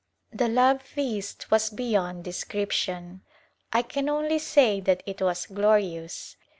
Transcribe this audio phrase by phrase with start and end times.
[0.33, 3.21] The love feast was beyond description.
[3.71, 6.37] I can only say that it was glorious.